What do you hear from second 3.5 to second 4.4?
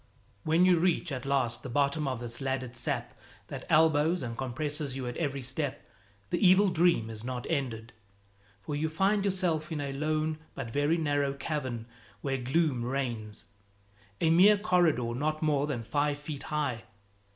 elbows and